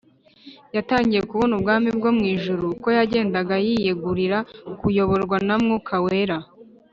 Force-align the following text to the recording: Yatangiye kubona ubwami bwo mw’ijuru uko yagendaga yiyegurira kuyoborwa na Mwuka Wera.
Yatangiye 0.75 1.21
kubona 1.29 1.53
ubwami 1.57 1.89
bwo 1.97 2.09
mw’ijuru 2.17 2.63
uko 2.73 2.87
yagendaga 2.97 3.55
yiyegurira 3.65 4.37
kuyoborwa 4.79 5.37
na 5.47 5.55
Mwuka 5.63 5.95
Wera. 6.05 6.37